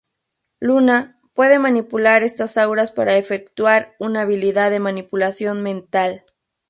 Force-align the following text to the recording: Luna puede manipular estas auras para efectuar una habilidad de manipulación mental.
Luna 0.59 1.21
puede 1.35 1.59
manipular 1.59 2.23
estas 2.23 2.57
auras 2.57 2.91
para 2.91 3.17
efectuar 3.17 3.93
una 3.99 4.21
habilidad 4.21 4.71
de 4.71 4.79
manipulación 4.79 5.61
mental. 5.61 6.23